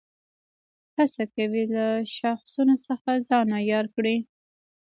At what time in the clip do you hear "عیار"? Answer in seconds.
3.59-3.85